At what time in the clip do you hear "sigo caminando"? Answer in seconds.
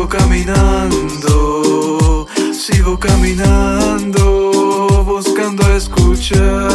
0.00-0.96, 2.54-5.04